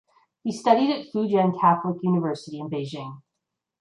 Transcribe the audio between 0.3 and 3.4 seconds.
He studied at Fu Jen Catholic University in Beijing.